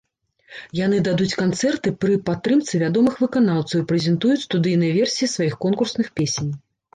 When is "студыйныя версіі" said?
4.47-5.31